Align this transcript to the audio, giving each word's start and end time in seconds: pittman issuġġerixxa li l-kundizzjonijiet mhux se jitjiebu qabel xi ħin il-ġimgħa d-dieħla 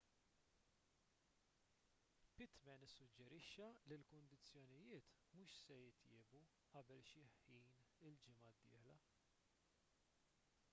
pittman 2.39 2.85
issuġġerixxa 2.87 3.67
li 3.87 3.95
l-kundizzjonijiet 3.99 5.13
mhux 5.35 5.51
se 5.67 5.77
jitjiebu 5.83 6.41
qabel 6.73 7.01
xi 7.13 7.27
ħin 7.45 7.71
il-ġimgħa 8.11 8.55
d-dieħla 8.59 8.99